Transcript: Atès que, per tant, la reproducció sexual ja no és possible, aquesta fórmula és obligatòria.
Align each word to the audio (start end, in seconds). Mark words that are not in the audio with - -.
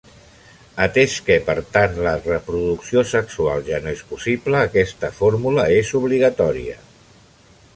Atès 0.83 1.17
que, 1.25 1.35
per 1.49 1.55
tant, 1.75 1.99
la 2.07 2.13
reproducció 2.23 3.03
sexual 3.11 3.61
ja 3.67 3.81
no 3.85 3.93
és 3.93 4.01
possible, 4.15 4.63
aquesta 4.71 5.13
fórmula 5.21 5.67
és 5.83 5.93
obligatòria. 6.01 6.79